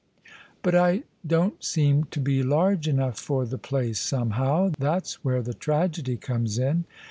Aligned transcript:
"But 0.63 0.73
I 0.73 1.03
don't 1.27 1.63
seem 1.63 2.05
to 2.05 2.19
be 2.19 2.41
large 2.41 2.87
enough 2.87 3.19
for 3.19 3.45
the 3.45 3.59
place 3.59 3.99
some 3.99 4.31
how. 4.31 4.69
That's 4.79 5.23
where 5.23 5.43
the 5.43 5.53
tragedy 5.53 6.17
comes 6.17 6.57
in." 6.57 6.85